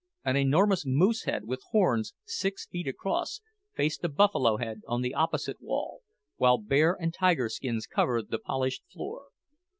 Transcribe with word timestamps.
An 0.25 0.35
enormous 0.35 0.83
moose 0.83 1.25
head, 1.25 1.43
with 1.45 1.61
horns 1.69 2.15
six 2.25 2.65
feet 2.65 2.87
across, 2.87 3.39
faced 3.75 4.03
a 4.03 4.09
buffalo 4.09 4.57
head 4.57 4.81
on 4.87 5.01
the 5.03 5.13
opposite 5.13 5.61
wall, 5.61 6.01
while 6.37 6.57
bear 6.57 6.97
and 6.99 7.13
tiger 7.13 7.49
skins 7.49 7.85
covered 7.85 8.31
the 8.31 8.39
polished 8.39 8.81
floor. 8.91 9.25